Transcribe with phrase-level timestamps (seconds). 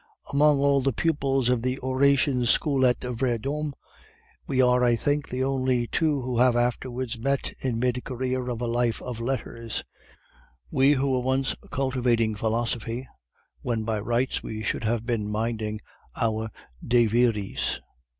[0.33, 3.75] Among all the pupils of the Oratorian school at Vendome,
[4.47, 8.61] we are, I think, the only two who have afterwards met in mid career of
[8.61, 9.83] a life of letters
[10.71, 13.05] we who once were cultivating Philosophy
[13.61, 15.79] when by rights we should have been minding
[16.17, 16.49] our
[16.83, 17.79] De viris.